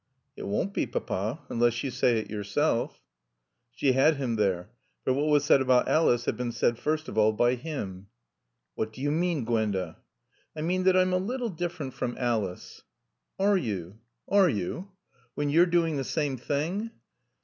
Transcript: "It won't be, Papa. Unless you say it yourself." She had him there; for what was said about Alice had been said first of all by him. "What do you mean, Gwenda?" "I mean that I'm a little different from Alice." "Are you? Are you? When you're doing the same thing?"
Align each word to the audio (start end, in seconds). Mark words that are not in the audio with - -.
"It 0.35 0.47
won't 0.47 0.73
be, 0.73 0.87
Papa. 0.87 1.41
Unless 1.47 1.83
you 1.83 1.91
say 1.91 2.17
it 2.17 2.27
yourself." 2.27 3.03
She 3.69 3.91
had 3.91 4.15
him 4.15 4.35
there; 4.35 4.71
for 5.03 5.13
what 5.13 5.27
was 5.27 5.45
said 5.45 5.61
about 5.61 5.87
Alice 5.87 6.25
had 6.25 6.35
been 6.35 6.51
said 6.51 6.79
first 6.79 7.07
of 7.07 7.19
all 7.19 7.31
by 7.33 7.53
him. 7.53 8.07
"What 8.73 8.91
do 8.93 8.99
you 8.99 9.11
mean, 9.11 9.45
Gwenda?" 9.45 9.97
"I 10.55 10.61
mean 10.63 10.85
that 10.85 10.97
I'm 10.97 11.13
a 11.13 11.17
little 11.17 11.49
different 11.49 11.93
from 11.93 12.17
Alice." 12.17 12.81
"Are 13.37 13.57
you? 13.57 13.99
Are 14.27 14.49
you? 14.49 14.89
When 15.35 15.51
you're 15.51 15.67
doing 15.67 15.97
the 15.97 16.03
same 16.03 16.35
thing?" 16.35 16.89